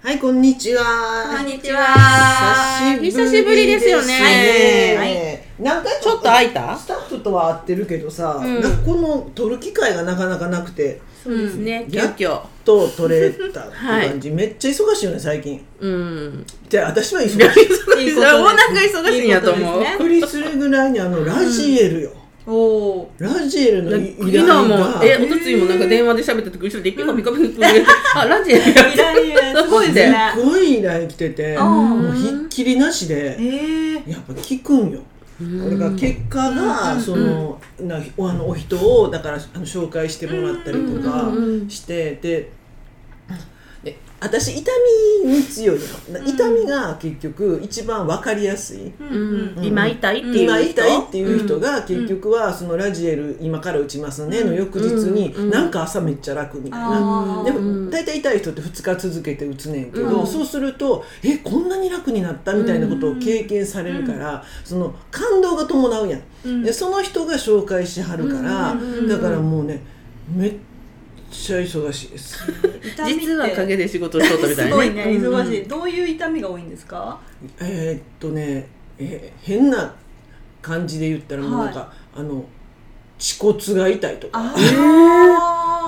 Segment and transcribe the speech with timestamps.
[0.00, 1.36] はい、こんにちは。
[1.36, 2.96] こんにちは。
[3.00, 4.96] 久しぶりですよね。
[4.96, 5.62] はい。
[5.62, 6.76] なんかちょっと空いた？
[6.76, 8.62] スタッフとは会ってるけどさ、うん。
[8.84, 11.88] この撮る機会がなかなかなくて、そうですね。
[11.90, 12.40] 急遽。
[12.64, 15.64] と撮れたって感じ、 めっちゃ忙しいよね、最近。
[15.80, 16.46] うん。
[16.68, 17.36] じゃあ、私は忙しい。
[17.40, 18.54] いいことですオーナー
[18.94, 22.12] が忙しいんやと思うびっくりするぐらいにあの、ラジエルよ。
[22.48, 24.62] おおラジエルの依頼が。
[24.62, 27.62] もえおとついもなんか電話で喋った時後ろでピコピコピコピコ
[28.18, 28.92] あラジエルや。
[28.92, 35.00] 依頼すごいですねすごい依頼来てて、もうひっきりなしで、ええやっぱ聞くんよ。
[35.38, 41.30] これが結果がそのなおあのお人をだからあの紹介してもらったりとか
[41.68, 42.50] してでで
[44.20, 44.70] 私痛
[45.24, 45.78] みに強い
[46.10, 46.18] の。
[46.26, 48.92] 痛みが結局一番分かりやすい。
[48.98, 49.64] うん。
[49.64, 50.42] 今痛いっていう人？
[50.42, 57.42] 今痛いっていう人が結局はそのラジエル今から打ちますねの翌日になんか朝めっちゃ楽みたいな。
[57.44, 60.26] でも大体痛い人って2日続けて打つねんけど、うん。
[60.26, 66.62] そうするとえこんなに楽になったみたいなことを経験されるから、その感動が伴うやん、うん。
[66.64, 69.08] でその人が紹介しはるから、うん。
[69.08, 69.80] だからもうね
[70.34, 70.54] めっ
[71.30, 72.38] ちゃ忙しいです。
[73.04, 75.68] 実は陰で仕事しとったみたいすごいねね忙しい。
[75.68, 77.18] どういう痛みが多いんですか？
[77.60, 79.94] えーっとねえ変な
[80.62, 82.44] 感じで言ったらもうなんか、あの
[83.18, 84.54] 恥骨が痛いとか。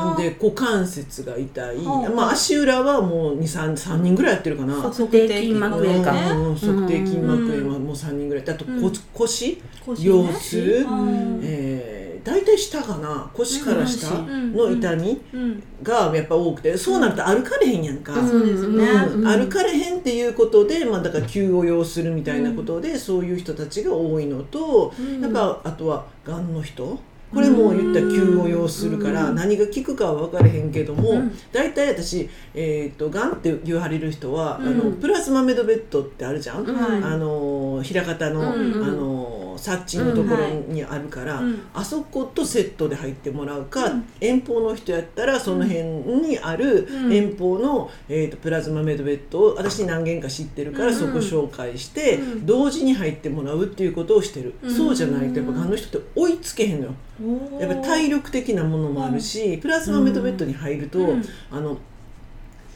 [0.03, 4.75] あで股関節が痛い、はあまあ、足裏はもう23人ぐらいやってるかな。
[4.75, 6.13] 測定筋膜炎か。
[6.13, 8.45] うんうん測定筋膜炎はもう3人ぐらい。
[8.49, 8.81] あと、うん。
[8.81, 9.61] こ腰？
[9.85, 10.11] 腰ね。
[10.11, 11.41] 腰痛、うん。
[11.43, 26.99] えー大体下かな腰から下うんの痛みうんがやっぱ多くてそうなると歩かれへんやんか、歩かれへんっていうことで、まあ、だから急を要するみたいなことで、そういう人たちが多いのと、やっぱあとはがんの人。
[27.33, 31.39] これも言ったら急を要するから、何が効くかは分からへんけども、うん。
[31.53, 34.67] 大体私、えー、とがんって言われる人は、うん。
[34.67, 37.03] あのプラズマメドベッドってあるじゃん、はい。
[37.03, 39.59] あの枚方の、うんうん
[40.01, 41.63] あのところにあるから、うん。
[41.75, 44.05] あそことセットで入ってもらうか、うん。
[44.21, 47.13] 遠方の人やったらその辺にあるうん。
[47.13, 50.95] 遠方の、えー、とプラズマメドベッドを私何軒か知ってるから、うん。
[50.95, 52.47] そこ紹介して、うん。
[52.47, 54.75] 同時に入ってもらうっていうことをしてる、うん。
[54.75, 56.95] そうじゃないとやっぱがんの人って追いつけへんのよ。
[57.61, 61.25] やっぱ体力的なものもあるし、プラズマメドベッドに入ると、うん。
[61.51, 61.77] あの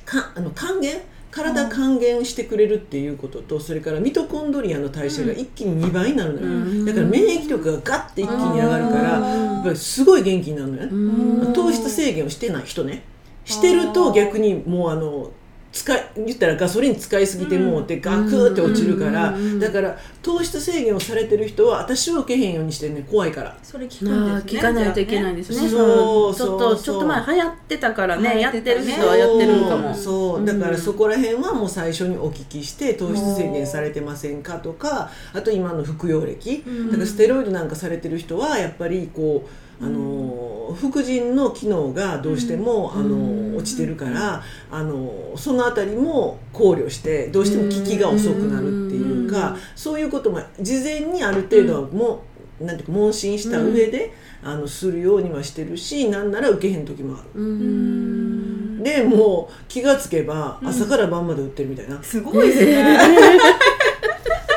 [0.04, 1.00] かあの還元？
[1.34, 13.03] 体還元してくれるっていうこととそれからミトコンドリアの代謝が一気に2倍になるのよ、うんだから免疫力がガッて一気に上がるからやっぱりすごい元気になるのよ、糖質制限をしてない人ね
[13.44, 15.31] してると逆にもうあの
[15.75, 23.59] 使い言ったらガソリン使いすぎてもうってガクーって落ちるから、うんだから糖質制限をされてる人は私は受けへんようにしてね怖いから。
[23.62, 24.59] それ聞くんですね。
[24.59, 25.69] 聞かないといけないですね。
[25.69, 26.35] そう。
[26.35, 26.59] ちょっそう。
[26.59, 29.93] とちょっと前流行ってたからね、流やってる人はやってるんかも。
[29.93, 30.45] そう。
[30.45, 36.87] だからそこら辺はもう最初にお聞きして糖質制限されてませんかとかあと今の服用歴、うん。
[36.91, 52.25] だからステロイドなんかされてる人はやっぱりこうあの副腎の機能がどうしても、あの落ちてるからあのそのあたりも考慮してどうしても効きが遅くなるっていうか、そういうことも事前にある程度はも
[52.61, 57.41] う、なんていうか問診した上で、あのするようにはしてるしなんなら受けへん時もある。
[57.41, 58.83] うん。
[58.83, 62.99] でもう気がつけば朝から晩まで売ってるみたいな、すごいですね。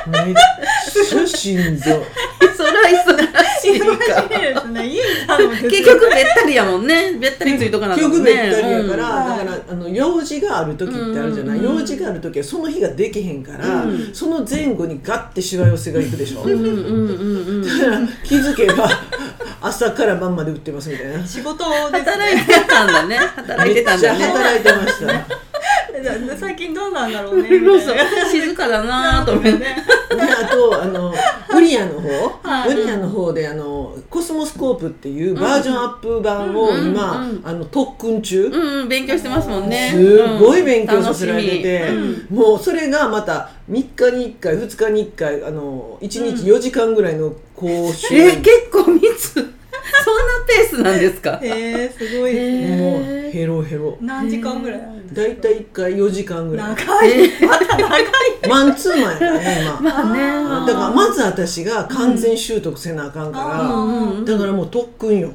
[0.07, 1.73] めっちゃしんどい。
[2.55, 3.15] それは忙
[3.73, 4.21] しいか。
[4.21, 4.85] いいですね。
[4.87, 7.13] 家に頼むって結局べったりやもんね。
[7.19, 11.77] べったりついとかな結局べったりやから、うんだからあの用事がある時ってあるじゃない、うん。
[11.77, 14.09] 用事がある時はその日ができへんから、うん。
[14.13, 16.71] その前後にガッてしわ寄せがいくでしょ、うんうんうんう
[17.59, 17.79] ん。
[17.79, 18.89] だから気づけば
[19.61, 21.25] 朝から晩まで売ってますみたいな。
[21.25, 21.57] 仕事
[21.91, 23.17] です働いてたんだね。
[23.17, 24.25] 働いてたんだね。
[24.25, 25.47] 働いてました。
[26.01, 27.49] で 最近どうなんだろうね
[28.31, 29.51] 静かだなと思って。
[29.53, 29.65] で
[30.09, 31.13] あとあのウ
[31.67, 32.09] リアの方、
[32.41, 32.73] はい。
[32.73, 39.91] ウリアの方であのコスモスコープっていうバージョンアップ版を今、うんうんあの特訓中、うんうん勉強してますもんね。
[39.91, 49.56] すごい勉強させられてて、楽しもうそれがまた3日に1回2日に1回あの1日4時間ぐらいの講習、みえ結構密。
[50.07, 51.39] そんなペースなんですか？
[51.43, 51.47] へ
[51.85, 52.77] えすごいですね。
[52.77, 53.97] もうヘロヘロ。
[54.01, 54.79] 何時間ぐらい？
[54.79, 55.07] あるん。
[55.07, 56.67] ですだいたい1回4時間ぐらい。
[56.69, 57.31] 長い。
[57.47, 58.03] また長い。
[58.49, 59.81] マンツーマンやからね今。
[59.81, 60.13] まあ
[60.65, 60.67] ね。
[60.67, 63.45] だからまず私が完全習得せなあかんから、
[64.33, 65.29] だからもう特訓よ。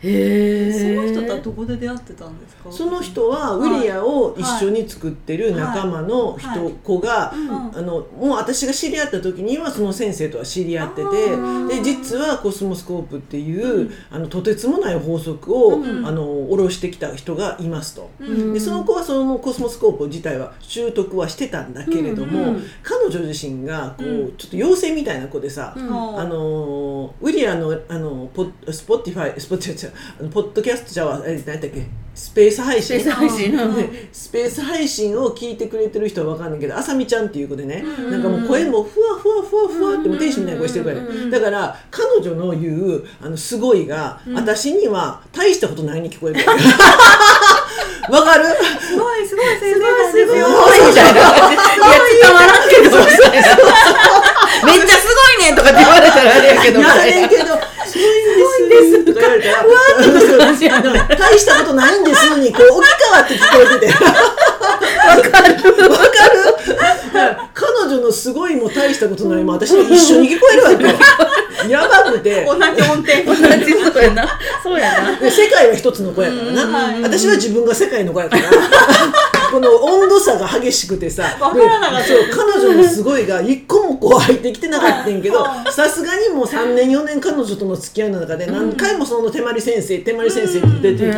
[0.00, 2.57] へえその人とはどこで出会ってたんですか？
[2.70, 6.58] その人はウリアを一緒に作ってる仲間の人、はい。
[6.60, 16.06] はい子が、うんあのもう私が知り合った時にはその先生とは知り合ってあてーで実はコスモスコープっていう、あのとてつもない法則を、うん。
[16.06, 18.10] あの下ろしてきた人がいますと。
[18.20, 18.52] うん。
[18.54, 22.48] でその子はそのコスモスコープ自体は習得はしてたんだけれども、うん。
[22.56, 24.36] うん彼女自身がこう、うん。
[24.36, 26.20] ちょっと妖精みたいな子でさ、うん。
[26.20, 31.86] あのウリアのあのポッスポティファイスポティファイポッドキャストじゃあえ何だっけ？
[32.18, 32.98] スペース配信。
[33.00, 34.08] スペース配信。
[34.12, 44.34] スペース配信を聞いてくれてる人は分かんないけどあさみちゃんっていう子でね、うんなんかもう声もふわふわふわふわってもう天使みたいな声してるからね、うんだから彼女の言うあのすごいが、うん。
[44.34, 46.40] 私には大したことないに聞こえる。
[48.10, 48.46] わかる？
[48.80, 50.46] すごいすごい先生なんですよ。
[50.46, 51.28] すごいみたいないや
[52.20, 53.48] 伝わらんけどみたいな
[54.64, 56.80] めっちゃすごいねとかって言われたらあれやけど。
[56.80, 57.44] みやたいなねんけど
[57.86, 58.04] 「すご
[58.58, 63.92] いんです」とか言われたら「うわーってあの大したことないんです」にこう置き換わって聞こえてて。
[65.08, 65.54] わかる。
[65.90, 66.38] わかる。
[67.54, 70.70] 彼女のすごいも大したことないも私は一緒に聞こえるわ
[71.64, 72.44] けやばくて。
[72.44, 73.24] 同じ音程。
[73.24, 74.38] 同じそうやな。
[74.62, 78.42] そうやなで世界は一つの子やからな、私は自分が世界の子やから
[80.38, 82.08] が激しくてさ わからなかった。
[82.08, 91.06] でそう彼女のすごいが一個もこう入ってきてなかったんやけどはいさすがにもう3年4年彼女との付き合いの中で何回もその手まり先生手まり先生って出てきて。
[91.06, 91.12] へ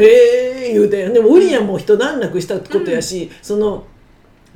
[0.00, 3.84] へえ言うてでもウリアンも一段落したことやし、その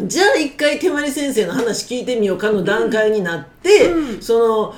[0.01, 4.23] じゃあ一回手まり先生の話聞いてみようかの段階になって、うん。
[4.23, 4.75] その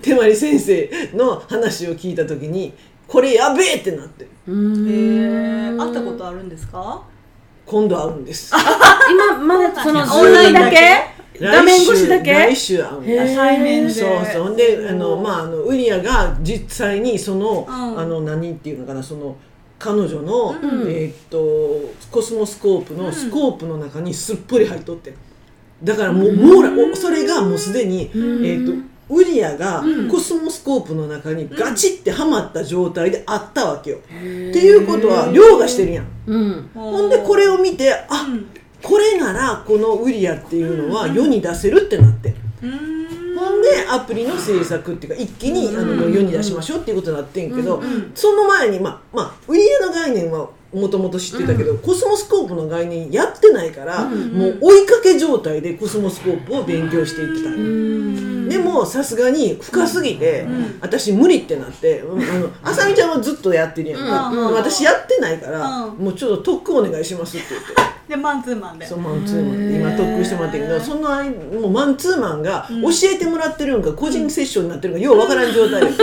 [0.00, 2.72] 手まり先生の話を聞いた時に
[3.06, 4.24] これやべえってなって。
[4.24, 7.02] へえ会ったことあるんですか？
[7.72, 8.52] 今度会うんです。
[9.10, 10.76] 今まだそのオンラインだけ？
[11.40, 12.30] 画面越しだけ？
[12.30, 13.90] 来週対面で。
[13.90, 14.42] そうそう。
[14.44, 17.98] ほんであの、まあ、あのウリアが実際にその,、うん。
[17.98, 19.34] あの何っていうのかなその
[19.78, 20.90] 彼女の、うん。
[20.90, 21.38] えーっと
[22.10, 25.14] コスモスコープのスコープの中にすっぽり入っとって。
[25.82, 28.46] だからもう網羅おそれがもうすでに、うん。
[28.46, 30.08] えーっとウリアがうん。
[30.08, 33.98] コスモスコープの中にガチってはまった状態であったわけよ。
[33.98, 36.06] ってっていうことは凌駕してるやん。
[36.26, 36.70] うん。
[36.74, 38.46] ほんでこれを見てあうん。
[38.82, 42.34] これならこのウリアっていうのは世に出せるってなって。
[42.62, 47.84] ほんでアプリの制作っていうか一気にあのうん世に出しましょうっていうことになってんけど、うん。
[47.84, 48.12] うん。
[48.14, 54.32] その前にまあまあウリアの概念はもともと知ってたけど、コスモスコープの概念やってないから、うん。
[54.32, 60.78] もう追いかけ状態でコスモスコープを勉強していきたい、うんでもさすがに深すぎて、うん。
[60.80, 62.52] 私無理ってなって、うん。
[62.62, 64.00] あさみちゃんはずっとやってるやん。
[64.00, 65.96] か、私やってないから、うん。
[65.96, 67.92] もうちょっと特訓お願いしますって言って。
[68.08, 68.86] でマンツーマンで。
[68.86, 69.68] そうマンツーマン。
[69.70, 72.82] で今特訓してもらってるけどその間もうマンツーマンがうん。
[72.82, 75.92] 教えてもらってるのか個人セッションになってるのかようわからん状態で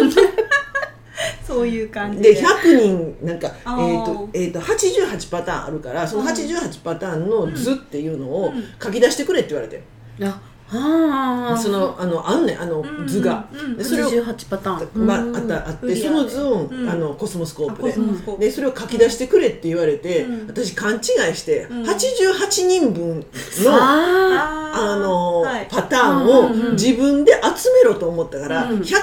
[1.45, 2.33] そういう感じで。
[2.33, 4.03] で100人なんか、えあー。
[4.03, 6.27] ーとえー、と88パターンあるからそのうん。
[6.29, 8.63] 88パターンの図っていうのをうん。
[8.81, 9.83] 書き出してくれって言われて、
[10.21, 13.47] あはあそのあのあんねんあのうん図が。
[13.81, 15.07] それを88パターン。
[15.07, 16.89] まあ、あったあってその図を、うん。
[16.89, 18.47] あのコスモスコープで。
[18.47, 20.47] でそれを書き出してくれって言われて、うん。
[20.47, 21.01] 私勘違い
[21.35, 21.83] して、うん。
[21.83, 23.25] 88人分の
[23.71, 24.59] あ。
[24.71, 25.67] あのはい。
[25.69, 28.79] パターンを自分で集めろと思ったから、うん。
[28.79, 28.93] 100人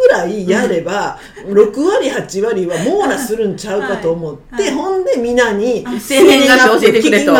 [0.00, 7.34] ぐらいやれば、6割8割は網羅するんちゃうかと思って、ほんで皆に生年月日教えてくれと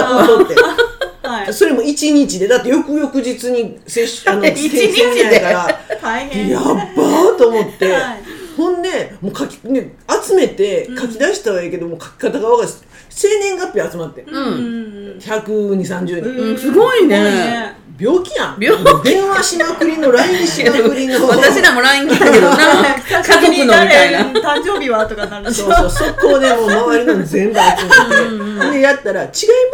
[1.52, 2.48] それも1日で。
[2.48, 5.40] だって翌々日に接種あの 一日で。
[5.40, 5.80] から。
[6.02, 6.48] 大変。
[6.48, 7.92] やっばーと思って。
[7.92, 8.40] はい。
[8.56, 9.92] ほんでもう書き、ね、
[10.26, 12.68] 集めて書き出したはいいけど、もう書き方が分かる
[13.10, 14.22] 生年月日集まって。
[14.22, 14.28] ん。
[14.28, 16.58] うん12030人、うん。
[16.58, 17.76] すごいね。
[18.00, 18.56] 病気やん。
[18.58, 22.56] 病電話しまくりの LINE しまくりの 私らも LINE 来たけどな。
[23.04, 24.20] 家族のみたいな。
[24.20, 27.64] 誕生日はとかなるそうそう速攻でもう周りの全部集
[28.08, 28.72] めて。
[28.72, 29.28] でやったら「違い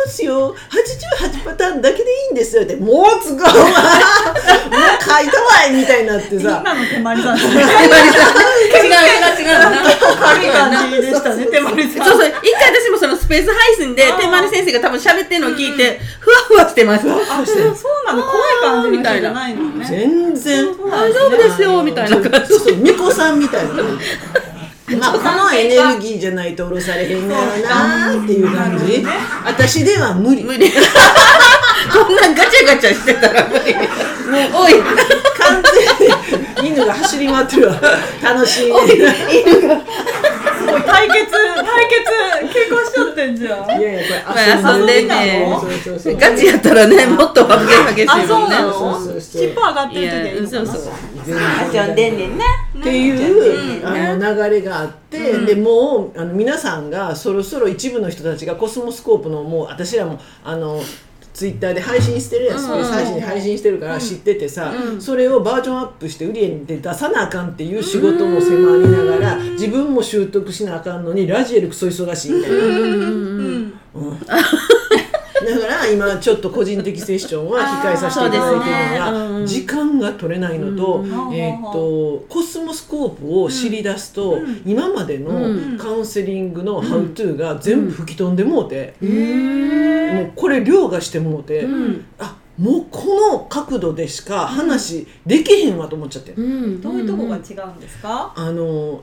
[0.04, 0.54] ますよ。
[0.70, 6.62] 88パターンだけでいいんですよ」って「もうつこうもう書いたわい」みたいになってさ。
[6.64, 7.36] 今の手まりさん。
[7.36, 7.68] ですね違う違
[9.44, 9.70] う違うな
[10.18, 11.46] 軽い感じでしたね。
[11.46, 12.06] 手まりさん。
[12.06, 12.32] そうそう。
[12.42, 17.56] 一回私もそのスペース配信で天丸先生が多分喋ってるのを聞いてふわふわしてましたあそう
[18.06, 18.22] なの？
[18.22, 19.84] 怖い感じの人じゃないのね。
[19.84, 20.64] 全然。
[20.88, 22.54] 大丈夫ですよみたいな感じ。
[22.54, 23.72] そうそう巫女さんみたいな。
[25.00, 29.04] まあこのエネルギーじゃないと下ろされへんやろなーっていう感じ。
[29.44, 30.44] 私では無理。
[30.44, 30.70] 無理。
[30.70, 33.74] こんなんガチャガチャしてたら無理。
[33.74, 34.74] もうおい。
[35.36, 35.62] 完
[36.60, 37.80] 全に犬が走り回ってるわ。
[38.22, 38.72] 楽しい。
[38.72, 38.76] ね
[40.66, 43.80] すごい対決対決結婚しちゃっってんじゃん。
[43.80, 44.42] いやいやここれ
[44.78, 45.48] 遊んでんね
[46.20, 48.26] ガチやったらねもっと激しいあもんね。
[48.28, 49.20] そうなの？
[49.20, 50.92] 尻尾上がっている時そうそう。
[51.26, 52.44] 遊んでんねんね
[52.78, 60.80] っていう、うんあの流れがあって、でもうあの皆さんがそろそろ一部の人たちがコスモスコープのもう私らもあの
[61.36, 62.82] ツイッターで配信してるやつ、うん。
[62.82, 72.56] 最初に配信してるから知っててさ、それをバージョンアップしてウリアで出さなあかんっていう仕事も迫りながら、自分も習得しなあかんのにラジエルクソ忙しいみたいな。
[75.92, 85.78] 今ちょっと個人的セッションは控えさせていただいてるのが、うん時間が取れないのと,、んえー、とコスモスコープを知り出すと、今までのうん。
[85.78, 92.04] カウンセリングのハウトゥーが全部吹き飛んでもうて、もうこれ凌駕してもうて、うん。
[92.18, 96.80] あもうこの角度でしか話できへんわと思っちゃって、うん。
[96.80, 98.32] どういうとこが違うんですか？
[98.34, 99.02] あの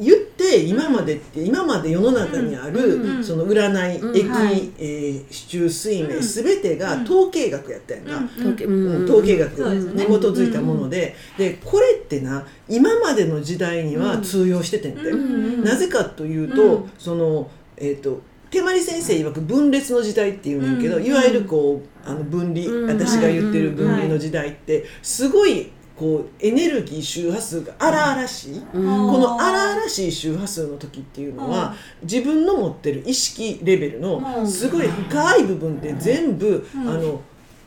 [0.00, 4.16] 言って今までって今まで世の中にある、うんその占い、うん。
[4.16, 4.70] 液、はい。
[4.78, 6.20] えー市中水明、うん。
[6.20, 16.90] 全てが統計学やったやんか、統計うんうん統計学に基づいたもので,、でこれってな今までの時代には通用しててんて、うんなぜかというと、うん。
[16.98, 22.88] そのえっ、と手まり先生曰く分裂の時代っていうんだけど、うんいわゆるこうあの分離、うん。
[22.88, 28.62] 私が言ってる分離はいの時代ってすごいこうエネルギー周波数が荒々しい、うん。
[28.72, 34.48] この荒々しい周波数の時っていうのは、自分の持ってる意識レベルのうん。
[34.48, 36.88] すごい深い部分って全部、うん。
[36.88, 37.20] あの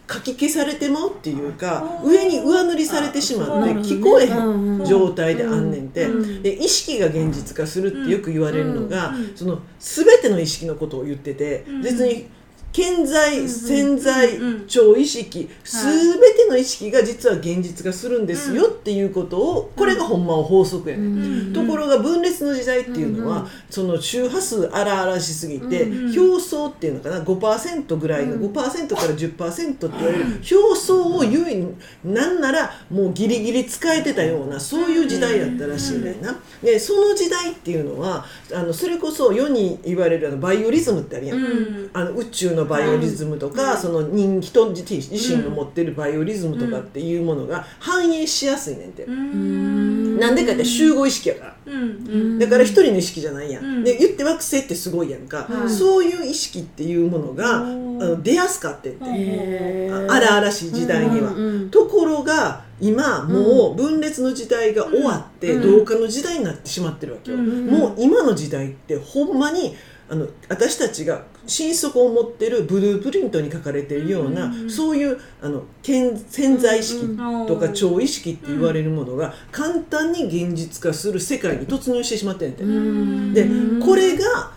[0.08, 2.12] かき消されてまうっていうか、うん。
[2.12, 6.42] 上に上塗りされてしまってうん聞こえへうんん状態であんねんて、うん。
[6.42, 9.38] で意識が現実化するってよく言われるのが、うん。
[9.38, 11.82] その全ての意識のことを言ってて、うん。
[11.84, 12.26] 別に
[12.74, 21.54] 健在、ん潜在、うん超意識全ての意識が実は現実化するんですよっていうことをこれがほんまは法則やね、うん。
[21.54, 23.48] ところが分裂の時代っていうのは、うん。
[23.70, 36.40] その周波数荒々しすぎて、うん表層っていうのかな5%ぐらいの、5%から10%って言われる表層を優位になんならもうギリギリ使えてたようなそういう時代やったらしいねんな。
[36.62, 41.90] でその時代っていうのはあのそれこそ世に言われるあのバイオリズムってあるやん。
[41.94, 49.04] あの宇宙のバイオリズムとか、その人人自自身の持ってるバイオリズムとかっていうものが反映しやすいねんて。
[49.04, 50.20] うん。
[50.20, 51.56] なんでかって集合意識やから。
[51.66, 52.40] うん。
[52.40, 53.84] だから一人の意識じゃないやん、うん。
[53.84, 55.70] で言って惑星ってすごいやんか、はい。
[55.70, 61.34] そういう意識っていうものがあの出やすかってんて、荒々しい時代には、
[61.72, 65.80] ところが今もう分裂の時代が終わってうん。
[65.80, 67.68] 同化の時代になってしまってるわけよ、うん。
[67.68, 69.76] もう今の時代ってほんまに
[70.14, 83.48] あの私たちが心底を持ってるブループリントに書かれているような、うんそういうあの潜潜在意識うんとか超意識って言われるものが簡単に現実化する世界に突入してしまってんて、うんで
[83.84, 84.52] これが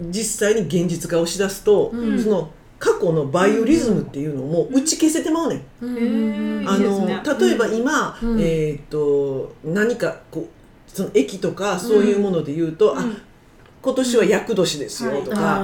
[0.00, 2.22] 実際に現実化をしだすと、うん。
[2.22, 5.84] その過去のバイオリズムっていうのも打ち消せてまうねん。
[5.84, 6.68] うん。
[6.68, 7.20] あのね。
[7.40, 8.40] 例えば今、うん。
[8.40, 10.58] えっ、と何かこう
[10.90, 13.04] その駅とかそういうもので言うと、あ
[13.80, 15.60] 今年は厄年ですよとか、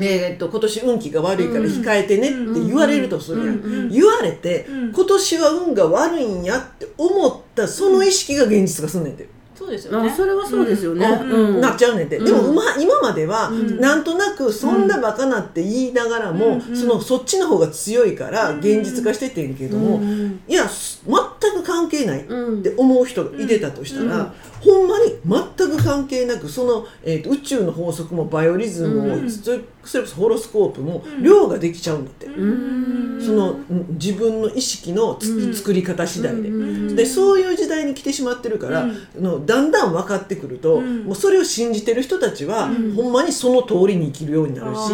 [0.00, 4.92] えー、と今年運気が悪いから控えてねって言われるとするやん、うんうん言われて、うん。
[4.92, 10.10] 今年は運が悪いんやって思ったその意識が現実化すんねんて、そうですよね。
[10.10, 11.06] あそれはそうですよね。
[11.06, 11.60] あうん。
[11.60, 12.24] なっちゃうねんて、うん。
[12.24, 13.80] でも、ま、今までは、ん。
[13.80, 16.76] なんとなくそんなバカなって言いながらも、うん。
[16.76, 18.58] そのそっちの方が強いからうん。
[18.58, 20.40] 現実化しててんけども、うん。
[20.48, 21.14] いやす全
[21.52, 22.60] く関係ないうん。
[22.60, 24.32] って思う人がいてたとしたら、うん。
[24.60, 29.30] ほんまに全く関係なくその、えーと宇宙の法則もバイオリズムも、うん。
[29.30, 31.22] それこそホロスコープもうん。
[31.22, 33.22] 量ができちゃうんだって、うん。
[33.24, 35.54] そのうん自分の意識のつ、うん。
[35.54, 36.48] 作り方次第で。
[36.48, 36.96] うん。
[36.96, 38.86] でそういう時代に来てしまってるから、
[39.20, 41.04] のだんだん分かってくると、うん。
[41.04, 42.94] もうそれを信じてる人たちは、うん。
[42.94, 44.90] ほんまにその通りに生きるようになるし、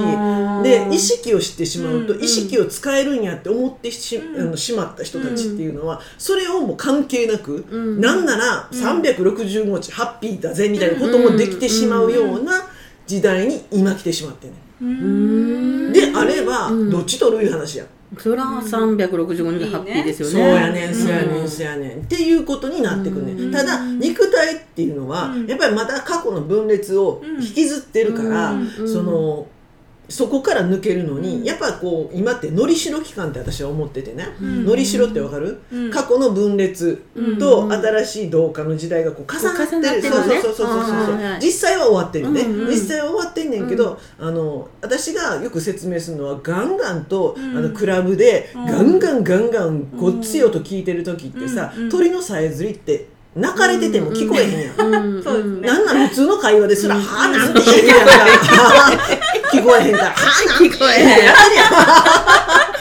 [0.65, 2.23] で意識を知ってしまうと、うん。
[2.23, 4.41] 意識を使えるんやって思ってし,、うん。
[4.41, 8.01] あのしまった人たちっていうのは、それをもう関係なく、うん。
[8.01, 12.53] なんなら360日ハッピーだぜみたいなこともできてしまうような
[13.07, 15.93] 時代に今来てしまってね、うん。
[15.93, 16.91] であれば、うん。
[16.91, 17.87] どっちとるいう話や、
[18.19, 20.35] そら365日ハッピーですよね。
[20.35, 21.99] そうやねんそうやねうんんそうやねん。
[21.99, 23.35] っていうことになってくんね。
[23.35, 23.53] ん、うん。
[23.53, 25.47] ただ肉体っていうのは、うん。
[25.47, 28.69] やっぱりまた過去の分裂を引きずってるから、うん。
[28.89, 29.47] その
[30.11, 31.45] そこから抜けるのに、うん。
[31.45, 34.67] やっぱこう今ってのりしろ期間って私は思っててね、うん。
[34.67, 35.91] のりしろってわかる、うん。
[35.91, 37.03] 過去の分裂
[37.39, 47.57] と新しい同化の時代がこう重なってる,、そうそうそうそうそうそう、はいはい実際は終わってるね、うんうん実際は終わってんねんけど、あの私がよく説明するのはガンガンと、うん。
[47.57, 48.67] あのクラブでうん。
[48.67, 51.91] ガンガンガンガンごっつい音聞いてる時ってさ、うんうん。
[51.91, 55.23] 鳥のさえずりって泣かれてても聞こえへんやん、うん。
[55.23, 55.69] そうですね。
[55.69, 58.13] なんなの普通の会話ですら「はあなんて言うやんか
[59.53, 60.77] 聞こえへんから「はあなんて。
[60.77, 61.31] 聞こえへん。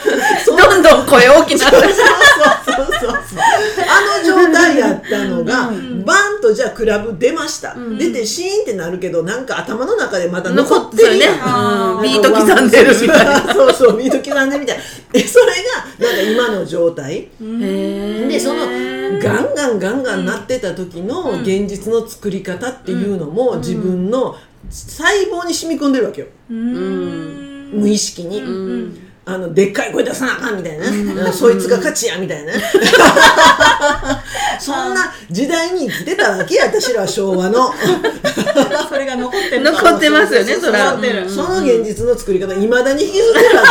[0.46, 3.40] どんどん声大きなって そうそうそうそう。
[3.88, 5.70] あの状態やったのが、
[6.04, 11.26] バンとじゃあクラブ出ました、出てシーンってなるけどなんか頭の中でまだ残ってるね。
[11.28, 12.02] うん。
[12.02, 13.54] ビート刻んでるみたいな。
[13.54, 14.78] そうそうビート刻んでるみたい。
[14.78, 15.46] なでそれ
[15.98, 17.28] がなんか今の状態。
[17.40, 18.66] でその
[19.22, 24.36] ガンガンガンガンなってた時の現実の作り方っていうのも自分の
[24.68, 26.26] 細胞に染み込んでるわけよ。
[26.50, 27.70] うん。
[27.72, 32.52] 無意識に、うんあのでっかい声出さなあかんみたいな、うんそいつが勝ちやみたいな。
[34.58, 37.72] そんな時代に生きてたわけや私らは昭和の。
[38.88, 39.62] それが残ってる。
[39.62, 40.92] 残ってますよねそら。
[40.92, 41.30] 残ってる。
[41.30, 43.62] その現実の作り方いまだに引きずってるわ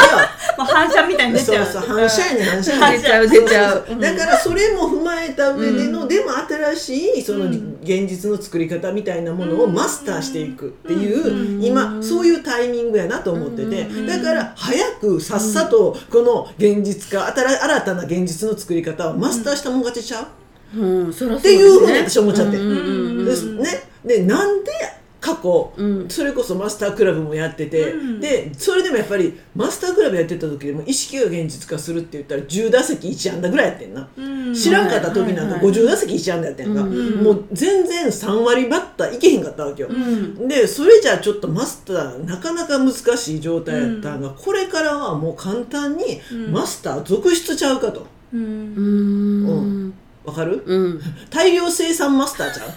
[0.57, 1.65] まあ 反射みたいにけよ出ちゃう。
[1.65, 2.71] そうそう反射やねん反射
[3.09, 3.29] やねん。
[3.29, 3.85] 出ちゃう。
[3.99, 6.31] だからそれも踏まえた上での、でも
[6.75, 20.27] 新しいその現実の作り方みたいなものをマスターしていくっていう、今そういうタイミングやなと思ってて、だから早くさっさとこの現実化新新たな現実の作り方をマスターしたもん勝ちちゃ
[20.75, 21.09] う、うん。
[21.09, 23.89] っていうふうに私思っちゃって、ですね。
[24.05, 24.71] でなんで
[25.35, 26.09] 過去、うん。
[26.09, 28.19] それこそマスタークラブもやってて、うん。
[28.19, 34.53] でそれでもやっぱりマスタークラブやってた時でも意識が現実化するって言ったら10打席1安打ぐらいやってんな、うん。
[34.53, 40.47] 知らんかった時なんかはいはい50打席1安打やってんか、うんもう全然3割バッターいけへんかったわけよ、うん。
[40.47, 46.51] でそれじゃあちょっとマスターなかなか難しい状態やったんが、これからはもう簡単にうん。
[46.51, 48.07] マスター続出ちゃうかと。
[48.33, 48.41] うん。
[48.41, 48.45] う
[49.61, 49.93] ん
[50.29, 50.63] わかる？
[50.65, 51.01] うん。
[51.29, 52.67] 大量生産マスターちゃう？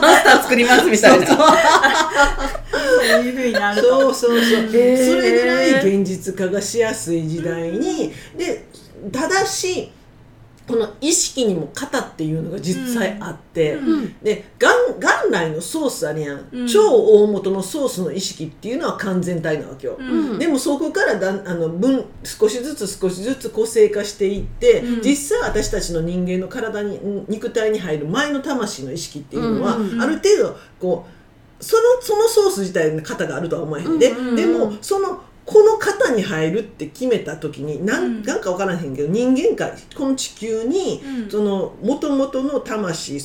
[0.00, 1.26] マスター作りますみたいな。
[1.26, 1.36] そう
[3.24, 3.32] いう。
[3.32, 3.88] ふうになると。
[3.88, 5.06] そうそうそう、へー。
[5.06, 8.66] それぐらい現実化がしやすい時代にで
[9.10, 9.90] ただし
[10.72, 14.16] この意識にも型っていうのが実際あって、うん。
[14.22, 16.66] で元元来のソースあるやん、うん。
[16.66, 20.38] 超大元のソースの意識っていうのは完全体なわけよ、うん。
[20.38, 25.02] でもそこからだんあの分少しずつ少しずつ個性化していって、うん。
[25.02, 31.06] 実際私たちの人間の体にん肉体に入る前の魂の意識っていうのは、ある程度こ
[31.60, 34.36] うそのそのソース自体の型があるとは思えへんで、うんうんうん。
[34.36, 38.22] でもそのこの型に入るって決めた時になん,、うん。
[38.22, 41.30] なんか分からへんけど人間界この地球に、うん。
[41.30, 43.22] その元々の魂っ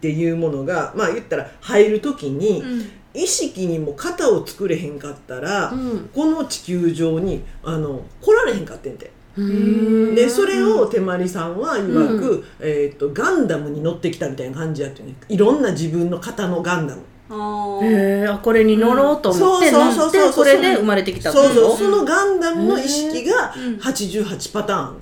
[0.00, 2.90] ていうものがまあ言ったら入る時に、うん。
[3.14, 6.10] 意識にも型を作れへんかったら、うん。
[6.14, 9.10] この地球上にあの来られへんかってんて。
[9.36, 10.14] うん。
[10.14, 20.44] でそれを手まりさんは曰く、えー、とガンダムに乗ってきたみたいな感じやっていうねいろんな自分の型のガンダムへえあこれに乗ろうと思って乗ってそうそうそう。
[20.44, 24.96] これで生まれてきたそうそうそのガンダムの意識がうん88パターン、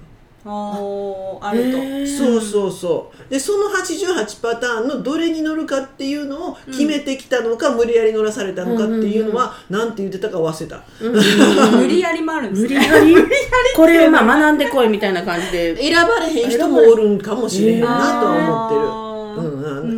[0.45, 1.79] あると。
[2.07, 3.31] そうそうそう。
[3.31, 10.83] でその88パターンのどれに乗るかっていうのを決めてきたのか、無理やり乗らされたのかっていうのは何て言ってたか忘れた、
[11.77, 13.17] 無理やりもあるんです無理ねやり。
[13.77, 15.77] これをまあ学んでこいみたいな感じで。
[15.77, 18.75] 選ばれへん人もおるんかもしれへんなとは思って
[19.07, 19.10] る、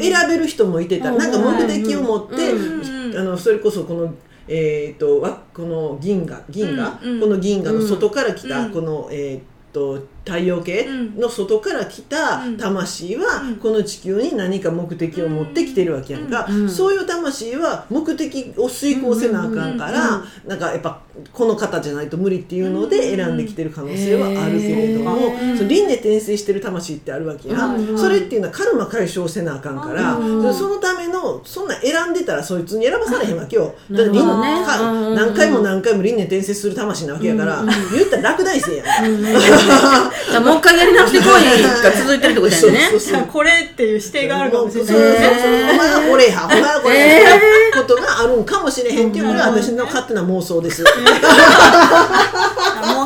[0.01, 1.19] 選べる人もいてた、うん。
[1.19, 3.17] なんか目的を持って、うん。
[3.17, 4.15] あのそれこそこの、
[4.49, 7.13] えー、とわこの銀河銀河、うん。
[7.15, 7.21] うん。
[7.21, 8.73] この銀河の外から来た、うん。
[8.73, 12.57] この、えー、と太陽系うんの外から来たうん。
[12.57, 13.57] 魂は、うん。
[13.57, 16.71] この地球に何か目的を持ってきてるわけやんか、うん。
[16.71, 21.01] そういう魂は目的を遂行せなあかんから、なんかやっぱ
[21.33, 25.35] この方じゃないと無理っていうので選んできてる可能性はあるけれども、
[25.69, 33.75] 輪廻転生してる魂ってあるわけや、うんそれっていうのはカルマ解消せなあかんから、うんそのためのそんな選んでたらそいつに選ばされへんわけよ。
[33.91, 38.87] だかうん何回も何回も輪廻転生する魂なわけやから、言ったら落第生やん。
[38.87, 40.12] か。
[40.31, 41.44] じゃあもう一回やり直してこい
[41.83, 42.81] が続いてるってことだよね。
[42.90, 43.27] そうそうそう。
[43.27, 44.94] これっていう指定があるかもしれない。
[44.94, 45.20] そうそうそう。
[45.20, 47.46] ですねお前はこれやお前はこれやって
[47.79, 50.85] ことがあるんかもしれへんっていうこれは私の勝手な妄想です。
[50.85, 50.87] 妄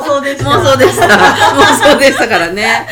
[0.04, 1.06] 想でした妄想でした。
[1.06, 2.86] 妄想でしたからね。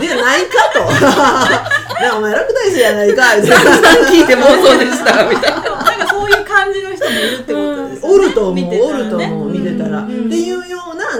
[0.00, 0.80] でないかと。
[2.00, 3.22] なお前落第生やないか。
[4.10, 5.60] 聞いて妄想でしたみたいな。
[5.60, 8.14] なんかそういう感じの人もいるってことですよね。
[8.14, 8.94] おると思う、見てたらね。
[8.94, 10.26] おると思う見てたら、うん。
[10.26, 10.59] っていう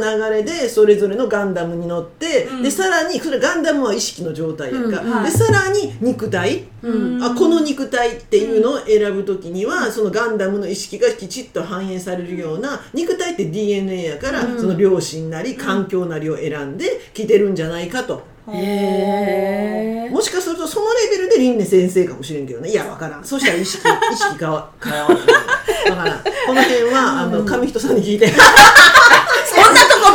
[0.01, 2.63] 流れでそれぞれのガンダムに乗って、うん。
[2.63, 7.23] でさらにそれガンダムは意識の状態やんか、うんはいでさらに肉体、うん。
[7.23, 14.61] あこの肉体っていうのを選ぶときには、そのガンダムの意識がきちっと反映されるような肉体って DNA やから、うん。
[14.61, 18.23] その両親なり環境なりを選んできてるんじゃないかと。
[18.53, 22.71] へえもしかするとそのレベルで輪廻先生かもしれんけどね。
[22.71, 23.25] いやわからん。
[23.25, 26.19] そしたら意識意識変わ変わらないわからん。
[26.19, 28.27] この辺はあの上人さんに聞いて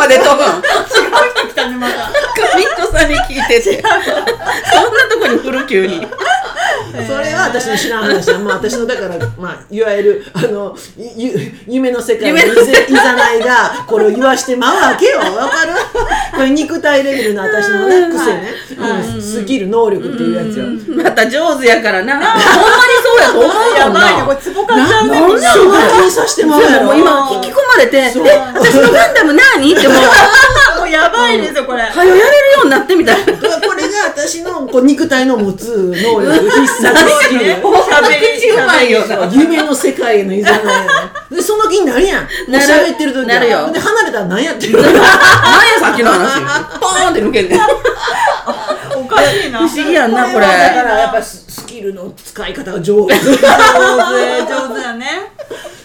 [0.05, 0.61] まで飛ぶん
[1.49, 2.11] 来たねまた。
[2.11, 3.81] 上人さんに聞いてて。
[3.81, 6.07] そんなとこ風に振る急に
[7.07, 12.43] それは私の知らん話だ、まあ、私のだから、 まあ、いわゆるあのゆ夢の世界のい
[12.93, 15.19] ざないがこれを言わしてまうわけよ。
[15.19, 15.73] わかる？
[16.35, 18.53] これ肉体レベルの私のね癖ね、
[19.13, 22.13] うん、スキル能力っていうやつよ、また上手やからな。
[22.15, 22.33] ほんまに
[23.03, 24.15] そうやと思うもんやばい。
[24.15, 25.41] ねこなれツボ買っちゃうねんな
[26.11, 28.11] させてまうもう今引き込まれて「え
[28.53, 29.97] 私のガンダム何?」ってもう。
[30.77, 33.33] もうやばいですよこれ「はよやれるようになって」みたいな。
[33.33, 38.91] これが私のこう肉体の持つ能力必殺スキルね喋り口うまい。
[38.91, 40.87] よな夢の世界へのいざない
[41.35, 42.05] でその気になる。
[42.05, 43.25] やんなる喋ってる時は。
[43.25, 43.71] なるよ。
[43.71, 44.99] で離れたら何やってる何や
[45.79, 46.41] さっきの話。
[46.79, 47.59] ポーンって抜けんねん
[48.97, 49.59] おかしいな。
[49.59, 50.51] 不思議やんなこれは。
[50.51, 53.13] だからやっぱススキルの使い方が上手。
[53.15, 53.39] 上手上
[54.75, 55.07] 手だね。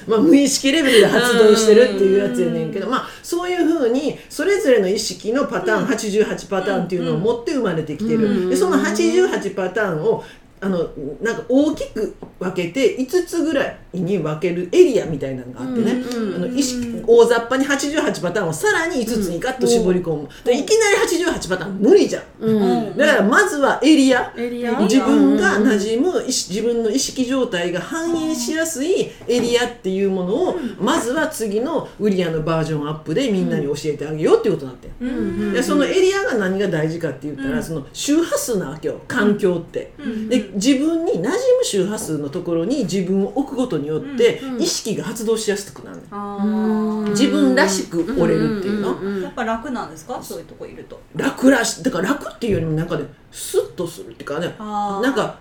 [0.07, 2.89] まあ無意識レベルで発動してるっていうやつやねんけど。
[2.89, 10.25] まあそういうふうにそれぞれの意識のパターン、88パターンっていうのを持って生まれてきてる、でその88パターンを
[10.63, 10.79] あの
[11.23, 16.03] なんか大きく分けて5つぐらいに分けるエリアみたいなのがあってね、
[16.37, 20.97] あの意識大雑把に88パターンをさらに5つにガッと絞り込む、でいきなり
[21.33, 22.97] 88パターン無理じゃん、うん。
[22.97, 24.33] だからまずはエリア。
[24.37, 24.79] エリア。
[24.81, 35.09] 自分が馴染む自分の意識状態が反映しやすいエリアっていうものをまずは次のウリアのバージョンアップでみんなに教えてあげようっていうことになってん。
[35.09, 35.11] う
[35.51, 39.01] んでそのエリアが何が大事かって言ったら、その周波数なわけよ。
[39.09, 39.93] 環境って、
[40.29, 50.23] で自分に馴染む周波数のところに自分を置くことによって、意識が発動しやすくなるねあ自分らしく折れるっていうの、ーやっぱ楽なんですか？
[50.23, 51.01] そういうとこいると。
[51.15, 55.39] 楽らしだから楽っていうよりもなんかねスッとするっていうかねなんか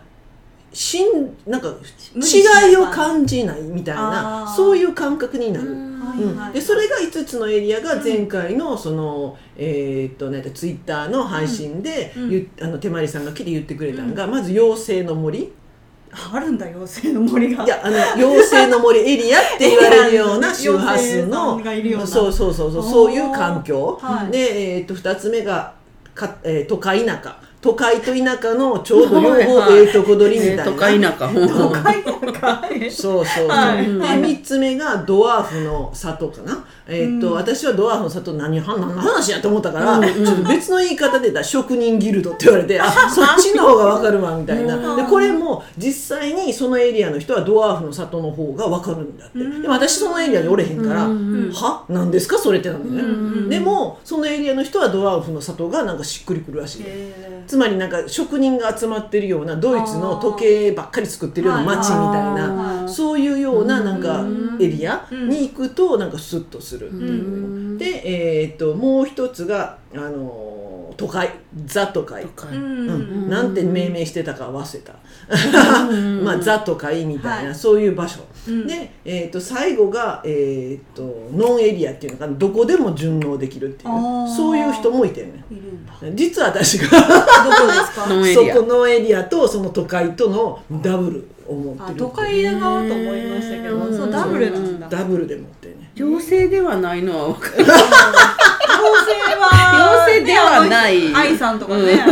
[0.71, 1.73] しんなんか
[2.15, 5.88] 違いを感じないみたいなそういう感覚になる。
[6.09, 6.37] はいうん。
[6.37, 12.13] はいでそれが5つのエリアが前回のその、えーっとねツイッターの配信で、
[12.61, 15.51] あの手まりさんが来て言ってくれたのが、まず妖精の森。
[16.11, 17.63] ああるんだ妖精の森が。
[17.63, 22.07] いやあの妖精の森エリアって言われるような周波数のんがいるような。
[22.07, 24.31] そうそうそうそうそういう環境、はい。
[24.31, 25.75] で、えー、と2つ目が
[26.15, 31.27] か、えー都会田舎都会と田舎のちょうど両方ええとこ取りみたいな、都会田舎。
[31.27, 33.25] 都会なんかそう。
[33.25, 44.95] そうで3つ目がドワーフの里かな、えーっと私はドワーフの里何何の話やと思ったから、ちょっと別の言い方で言ったら職人ギルドって言われてあそっちの方が分かるわみたいな。
[44.95, 49.39] でこれも実際にそのエリアの人はドワーフの里の方が分かるんだって。
[49.39, 51.01] でも私そのエリアにおれへんから
[51.53, 51.85] 「は？
[51.89, 52.37] 何ですか？
[52.37, 56.83] それ」ってなんだよね、でもそのエリアの人はドワーフの里がなんかしっくりくるらしい。
[56.85, 57.13] へ
[57.49, 64.23] つまりなんか職人が集まってるようなドイツの時計ばっかり作ってるような街みたいあなーそういうようななんか
[64.63, 66.91] エリアに行くとなんかスッとする。
[66.91, 71.31] っていうで、えー、ともう一つが、あのー都会。
[71.65, 72.23] ザ都会。
[72.25, 73.27] ーううん。
[73.27, 74.93] ん、なんて命名してたか忘れた、
[76.23, 77.55] まあ、ザ都会みたいな、はい。
[77.55, 78.19] そういう場所、
[78.51, 78.67] うん。
[78.67, 82.33] で、えー、と最後が、えー、とノンエリアっていうのかな。
[82.33, 83.89] どこでも順応できるっていう。
[84.35, 85.43] そういう人もいてるね。
[85.51, 85.93] いるんだ。
[86.15, 86.89] 実は私が。
[86.89, 88.07] どこですか？
[88.09, 88.55] ノンエリア。
[88.55, 92.83] そこのエリアとその都会とのダブルを持ってるあ都会だなと思
[93.15, 94.87] いましたけどそうダブルなんだ。
[94.89, 95.91] ダブルで持ってるね。
[95.97, 97.65] 妖精ではないのは分かる
[99.35, 101.13] 妖精ではない。
[101.13, 102.03] 愛さんとかね。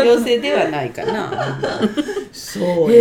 [0.00, 1.58] 妖精ではないかな。
[2.32, 2.94] そうって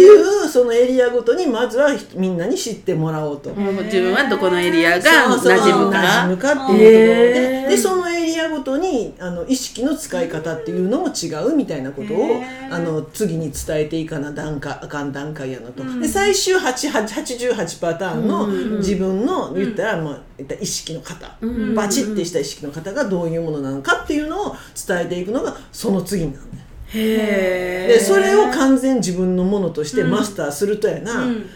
[0.00, 3.50] いうそのエリアごとにまずはみんなに知ってもらおうと。
[3.50, 7.34] もう自分はどこのエリアが馴染むか馴染むかっていうところ。
[7.34, 17.06] ででそのエリアごとにあの意識の使い方っていうのも違うみたいなことをあの次に伝えていかな段階あかん段階やなと、で最終8 8
[17.44, 18.46] 88パターンの
[18.78, 20.29] 自分の言ったら、まあ、言ったら
[20.60, 21.36] 意識の方、
[21.74, 26.66] バチッてした意識の方がどういうものなのかっていうのを伝えていくのがその次になるね。
[26.92, 31.50] へでそれを完全自分のものとしてマスターするとやな、うん。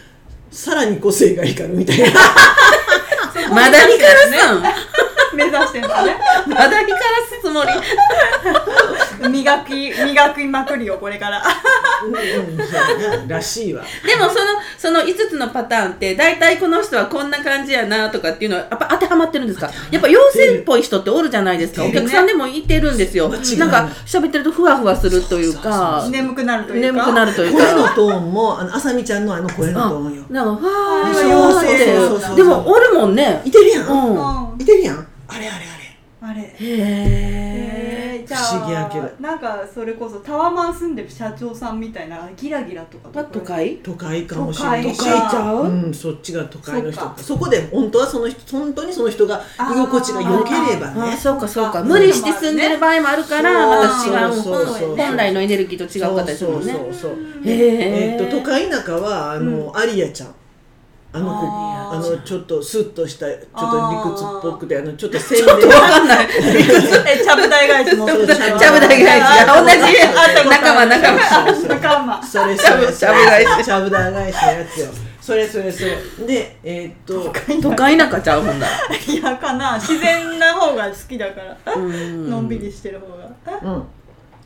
[0.49, 2.05] さらに個性が光るみたいな。
[3.49, 4.63] まだ光らすん
[5.35, 6.15] 目指してるんだね。
[6.47, 6.97] まだ光ら
[7.29, 7.69] すつもり
[9.29, 11.41] 磨き磨きまくりよこれから。
[12.03, 13.83] うんうんらしいわ。
[14.05, 14.45] でもその
[14.77, 19.69] その5つのパターンって大体この人はこんな感じやなとかっていうのはやっぱ当てはまってるんですか？
[19.91, 21.85] やっぱ妖精っぽい人っておるじゃないですか。
[21.85, 23.29] お客さんでもいてるんですよ。
[23.29, 26.99] なんか喋ってるとふわふわするというか眠くなるというか。
[26.99, 30.23] 眠くなるという声のかトーンもあのあさみちゃんのあの声のトーンよ。
[30.29, 33.41] なんかわーでもおるもんね。
[33.45, 34.51] いてるやん、うん。
[34.53, 35.07] うんいてるやん。
[35.27, 35.65] あれあれ
[36.23, 36.31] あれ。
[36.31, 36.41] あれ。
[36.41, 37.84] へへ
[38.35, 39.05] 不思議やけど。
[39.05, 43.77] あなんかそれこそタワマン住んでる社長さんみたいなギラギラとかまあ都会？
[43.77, 47.01] 都会かもしれない都会ちゃう、うん、そっちが都会の人。
[47.01, 47.17] そうか。
[47.17, 51.13] そこで本当はその人本当にその人が居心地が良ければね。
[51.13, 51.79] あそうかそうか。
[51.79, 54.33] あ無理して住んでる場合もあるからまた違う。
[54.33, 56.73] そうそうそう本来のエネルギーと違う形もんね。
[56.73, 57.11] そうそうそう
[57.45, 60.35] へええっと都会中はあの、アリアちゃん
[61.15, 63.39] あの子あのちょっとスッとしたちょっ
[63.71, 66.27] と理屈っぽくてあのちょっと宣ちょっとわかんない。
[66.27, 70.49] え ちゃぶ台返しもそうちゃぶ台返しあ同じ。
[70.49, 71.19] 仲間仲間。
[71.69, 72.23] 仲間。
[72.23, 73.65] それ ちゃぶそれちゃぶ返し。
[73.65, 74.87] ちゃぶ台返しのやつよ。
[75.21, 75.97] それそれそれ。
[76.27, 78.67] でえーっと都会中ちゃうほんだ。
[79.07, 79.75] いやかな。
[79.79, 81.73] 自然な方が好きだから。
[81.73, 82.29] うん。
[82.29, 83.07] のんびりしてる方
[83.55, 83.59] が。
[83.63, 83.83] うん。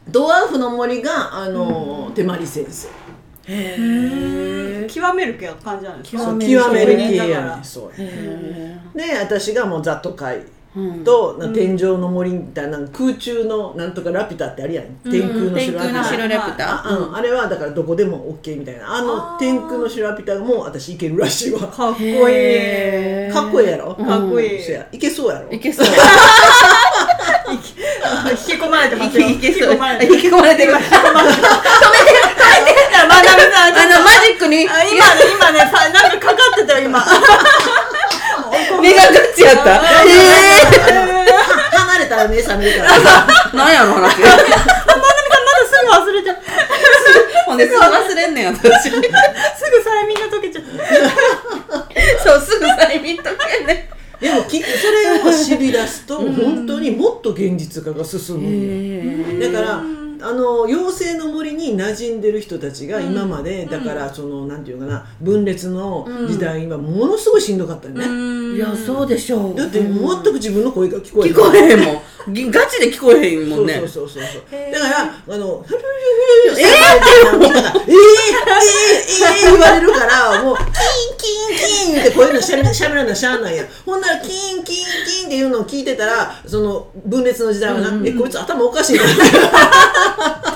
[0.10, 2.88] ドワーフの森があの手まり先生
[3.50, 3.76] へ
[4.86, 6.24] え極める系感じなんですか？
[6.24, 11.04] そう極める極める系やだからねそうへで私がもうザ都会えうん。
[11.04, 14.86] と、な天井の森みたいな空中のなんとかラピュタってあるやん。
[15.10, 16.88] 天空の天城ラピュタ。
[16.88, 18.98] あ,、うん、あれはだからどこでも OK みたいな。
[18.98, 21.62] あの天空の城ラピュタも私行けるらしいわ。
[21.62, 23.32] かっこいい。
[23.34, 24.64] かっこいいやろ、かっこいい。
[24.64, 24.86] そや。
[24.92, 25.52] いけそうやろ？
[25.52, 25.88] いけそう。
[25.88, 25.92] 引
[27.58, 29.28] き込まれてますよ。
[29.28, 31.90] 引き込まれて引き込まれてる今引き込まれてる止めて止
[32.62, 34.68] めてまなみさんあのマジックに。
[34.70, 37.06] あ今ね今ねさなんかかかってたよ今。
[38.82, 39.76] 目がガチやった。
[39.76, 39.90] あの
[41.80, 42.92] 離れたら目覚めるから。
[43.54, 44.02] なんやろ話。
[44.02, 46.38] まなみさんまだすぐ忘れちゃう。
[47.46, 48.90] ほんですぐ忘れんねん私。
[48.90, 49.10] すぐ催
[50.08, 53.68] 眠が解けちゃったそうすぐ催眠とけん。
[53.68, 59.82] ねでもきそれを知り出すと本当にもっと現実化が進むだから
[60.22, 69.56] あの妖精の森に馴染んでる人たちが今まで、だからそのなんていうかな分裂の時代はものすごいしんどかったよね、いやそうでしょう。
[69.56, 69.92] だって全
[70.24, 71.96] く自分の声が聞こえ聞こえへんもん。
[71.96, 72.00] ぎ
[72.52, 73.76] ガチで聞こえへんもんね。
[73.76, 77.96] そうそうそうそうだからあの「えー、えー、えー、みんなが「えー、えー、
[79.46, 80.66] えー、言われるからもうキン
[81.18, 89.04] キンキンってこういうのしゃべしゃべらなしゃあないやんほんならキンキンキンっていうのを聞いてたらその分裂の時代はな、えこいつ頭おかしいな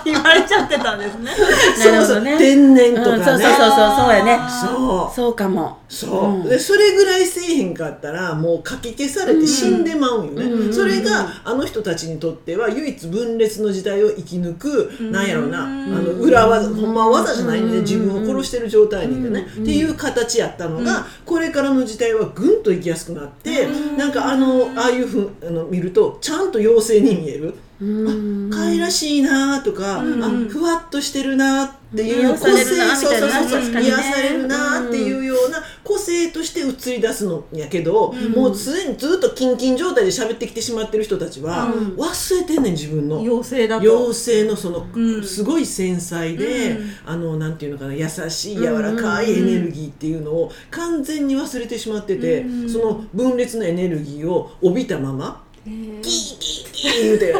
[0.06, 1.32] 言われちゃってたんですね。
[1.80, 2.38] なるほどね。
[2.38, 4.40] 天然とかね、うんそうそうそうそうそうやね。
[4.62, 5.16] そう。
[5.16, 5.78] そうかも。
[5.88, 6.50] そう、うん。
[6.50, 10.74] でそれぐらいせえへんかったらもうかき消されて死んでまうんよね、うん。
[10.74, 15.64] それがあの人たちにとっては唯一分裂の時代を生き抜く、なんやろうな。
[15.64, 27.54] あの裏技ほんまは技じゃないんで、自分を殺してる状態にいてね、っていう形やったのが、これからの時代はぐんと生きやすくなって、なんかあのああいうふうあの見るとちゃんと妖精に見える。
[27.84, 28.50] うん。
[28.50, 30.04] 可愛らしいなとか、あ
[30.50, 43.20] ふわっとしてるなっていう癒されるなそうそうそう癒されるなっていうような個性として映り出すのやけど、もう常にずっとキンキン状態で喋ってきてしまってる人たちは、忘れてんねん自分の。
[43.20, 43.82] 妖精だと。
[43.82, 45.24] 妖精のその、うん。
[45.24, 46.90] すごい繊細で、うん。
[47.06, 57.36] あのなんていうのかな優しい柔らかいエネルギーっていうのを完全に忘れてしまってて、その分裂のエネルギーを帯びたままキーキーキー言うて。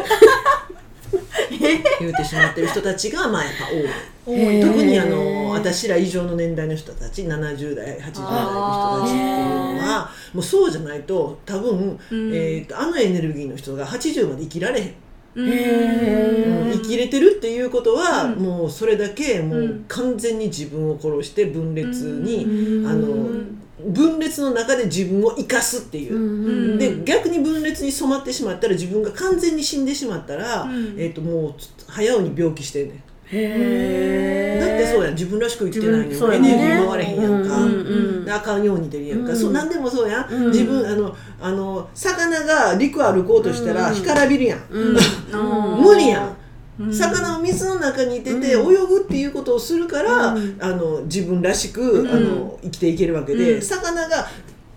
[2.00, 3.66] 言うてしまってる人たちがまあやっぱ
[4.26, 4.60] 多い。
[4.60, 14.86] 特にあの私ら以上の年代の人たち70代80代の人たちっていうのはもうそうじゃないと多分、えー、とあのエネルギーの人が80まで生きられへん。
[14.86, 14.92] へ
[15.36, 22.46] え生きれてるっていうことは、もうそれだけもう完全に自分を殺して分裂に、
[22.86, 23.42] あの
[23.86, 30.66] 分裂の中で自分を生かすっていう、で逆に分裂に染まってしまったら自分が完全に死んでしまったら、
[30.96, 31.54] えー、ともう
[31.88, 32.94] 早うに病気してんね。
[32.94, 35.14] んへだってそうやん。
[35.14, 36.56] 自分らしく生きてないのよ、エ自分そうやね。
[36.56, 38.24] ネルギー回れへんやんか、うんうんうん。
[38.24, 39.36] であかんように出るやんか、うん。
[39.36, 40.50] そう何でもそうやん、うん。
[40.50, 44.96] 自分あのあの魚が陸歩こうとしたら干からびるやん、うん。
[45.82, 46.36] 無理やん
[46.78, 50.58] 魚を水の中にいてて泳ぐっていうことをするから、うん。
[50.60, 54.26] あの自分らしく、あの生きていけるわけで、魚が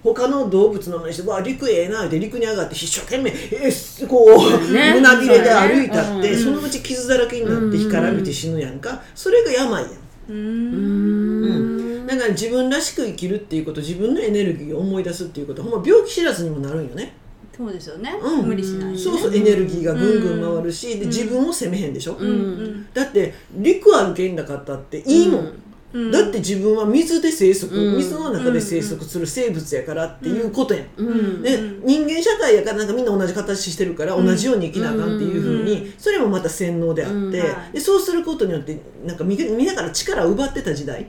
[0.04, 4.94] 他の動物の真似して「わあ陸ええな」って陸に上がって一生懸命えーこう、ね。
[5.02, 9.02] 胸びれで歩いたって、そそのうち傷だらけになって干からびて死ぬやんか。
[9.16, 9.92] それが病やん。
[10.30, 12.08] うん。
[12.08, 17.14] だから自分らしく生きるっていうこと自分のエネルギーを思い出すっていうことほんま病気知らずにもなるんよね、
[17.58, 18.14] そうですよね。
[18.22, 18.46] うん。
[18.48, 25.54] 無理しないでそうそうエネルギーがぐんぐん回るし、で自分を責めへんでしょ、うんだって陸歩けんなかったっていいもん、
[25.94, 26.12] うん。
[26.12, 27.98] だって自分は水で生息、うん。
[27.98, 31.42] 水の中で生息する生物やからっていうことやん、うん。
[31.42, 37.32] で人間社会やからなんかみんな同じ形してるから同じように生きなあかんっていうふうにそれもまた洗脳であって、うん。
[37.32, 37.38] は
[37.70, 37.74] い。
[37.74, 41.08] でそうすることによってなんかみみんなから力を奪ってた時代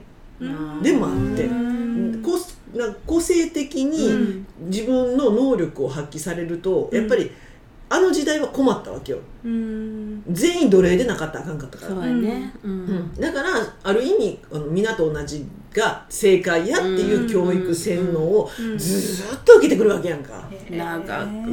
[0.81, 1.49] でもあって、
[3.05, 4.38] 個性的に
[4.69, 7.29] 自分の能力を発揮されるとやっぱり
[7.91, 9.17] あの時代は困ったわけよ。
[9.43, 10.23] うん。
[10.31, 11.95] 全員奴隷でなかったらあかんかったから。
[12.05, 12.53] ね。
[12.63, 12.85] ううん。
[12.85, 13.49] ん、だから
[13.83, 18.77] ある意味あの皆と同じが正解やっていう教育洗脳をうん。
[18.77, 21.07] ずーっと受けてくるわけやんか、長く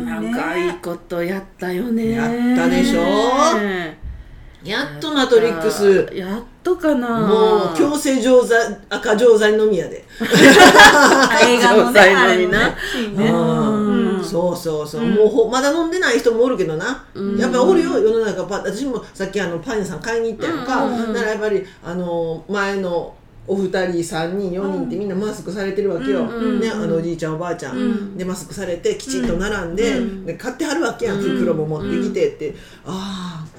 [0.04, 2.10] 長いことやったよね。
[2.10, 3.00] やったでしょ？
[4.66, 6.10] やっとマトリックス。
[6.14, 7.20] やっとかな。
[7.20, 10.04] もう強制錠剤赤錠剤のみやで、
[11.44, 12.76] 映画のねあれな
[14.26, 15.14] そうそうそう、うん。
[15.14, 17.38] もうほまだ飲んでない人もおるけどな、うん。
[17.38, 18.44] やっぱおるよ世の中。
[18.44, 20.94] パ私もさっきあのパン屋さん買いに行ったやんか、うん。
[20.94, 23.14] うんうんだからやっぱりあの前の
[23.48, 26.60] お二人3人4人ってみんなマスクされてるわけよ、うん。
[26.60, 28.18] ね、あのおじいちゃんおばあちゃん、うん。
[28.18, 30.26] でマスクされてきちんと並んで,、うん。
[30.26, 31.38] で買ってはるわけやん、うん。
[31.38, 33.55] 袋も持ってきてって、ああって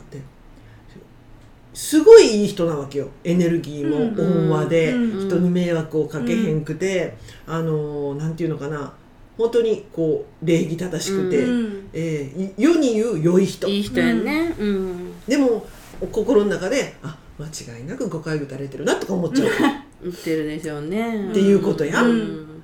[1.78, 3.08] すごいいい人なわけよ。
[3.24, 8.92] エネルギーもうん温和で、うん人に迷惑をかけへんくて、あのなんていうのかな。
[9.38, 13.68] 本当にこう礼儀正しくて、うんえーい世に言う良い人。
[13.68, 14.56] いい人やね。
[14.58, 15.22] うん。
[15.28, 15.68] でも
[16.12, 19.50] 心の中であ間違いなく誤解打たれてるなとか思っちゃう。
[20.04, 21.30] 言ってるでしょうね。
[21.30, 22.63] っていうことや、うん。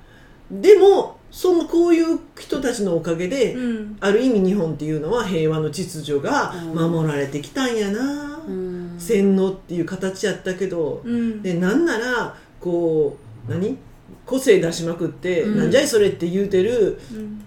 [0.49, 3.97] でもそのこういう人たちのおかげで、うん。
[3.99, 6.91] ある意味日本っていうのは平和の秩序がうん。
[6.91, 8.62] 守られてきたんやな、うん
[9.03, 11.41] 洗脳っていう形やったけど、うん。
[11.41, 13.77] でなんならこう何？
[14.25, 15.57] 個性出しまくって、うん。
[15.57, 17.43] なんじゃいそれって言うてるうん。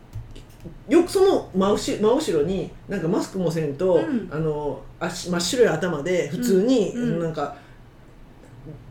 [0.88, 4.28] よくその真後真後ろになんかマスクもせんと、うん。
[4.30, 7.02] あの足真っ白い頭で普通に、うん。
[7.02, 7.20] うん。
[7.20, 7.56] なんか、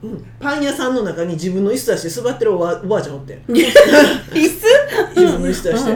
[0.02, 3.76] うん、パン屋さんの中に自分の椅子出して座ってるおばおばあちゃんおって 椅子？
[5.16, 5.96] 自分の椅子出して、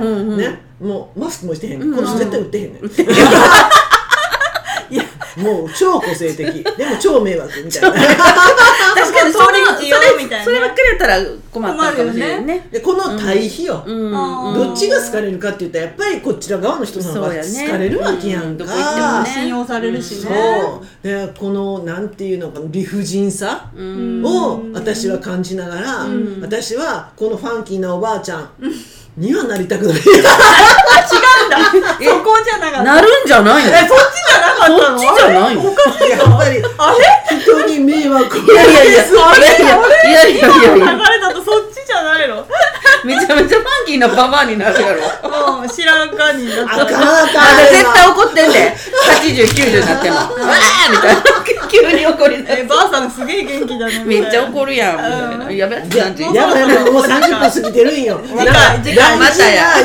[0.49, 0.69] ね。
[0.79, 2.83] もうマスクもしてへん、この人絶対売ってへんねん、
[5.39, 6.63] もう超個性的。
[6.77, 7.91] でも超迷惑みたいな。
[7.91, 9.39] 確かに通
[9.81, 11.19] り道よみたいなそればっかりやったら
[11.51, 12.67] 困ったかもしれんね。
[12.71, 14.11] でこの対比よ、うん。
[14.53, 18.65] どっちが好かれるかって言ったらやっぱりこちら側の人の方が好かれるわけやんか、
[19.23, 20.31] ね信用されるしそう。
[20.31, 24.23] ねでこのなんていうのかな理不尽さうん。
[24.25, 26.39] を私は感じながら、ん。
[26.41, 28.49] 私はこのファンキーなおばあちゃん
[29.19, 29.97] にはなりたくない。
[29.97, 30.29] 違うんだ。
[31.99, 32.83] そこじゃなかった。
[32.83, 33.69] なるんじゃないの？
[33.69, 34.79] えそっちじゃなかったの？
[34.79, 35.63] そっちじゃないの？
[35.65, 35.73] やっ
[36.37, 36.63] ぱり。
[36.77, 37.39] あれ？
[37.41, 39.03] 人に迷惑いやいやいや。
[39.03, 39.11] い
[40.11, 42.47] やいやいやいや流れだとそっちじゃないの？
[43.05, 46.93] めちゃめちゃファンキーなババアになるやろもう知らんかになっあかんあた。
[47.23, 48.75] あかん絶対怒ってんで。
[48.75, 50.15] 8090になっても。
[50.15, 51.23] うわーみたいな。
[51.69, 54.03] 急に怒り出えばあさんすげえ元気だね。
[54.05, 54.95] めっちゃ怒るやん。
[54.95, 58.19] みたいなやべえ感じやばいやばいもう30分過ぎてるんよ。
[58.25, 59.39] 次回だから次回大事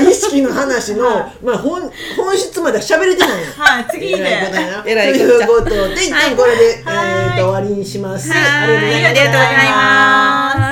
[0.04, 1.82] な意識の話の、まあ、本
[2.16, 4.16] 本質までは喋れてないやんはい次で。
[4.16, 4.60] 偉いこと。
[4.60, 7.06] やな偉いとことじゃいうことで一旦これで、はい。
[7.06, 8.30] えーと終わりにします。
[8.32, 8.40] はい。
[8.40, 9.14] ありがとうございました。
[9.14, 10.64] ありがとうございます